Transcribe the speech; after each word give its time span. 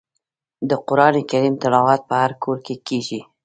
د 0.69 0.71
قران 0.87 1.15
کریم 1.29 1.55
تلاوت 1.61 2.01
په 2.09 2.15
هر 2.23 2.31
کور 2.43 2.57
کې 2.65 2.75
کیږي. 2.87 3.21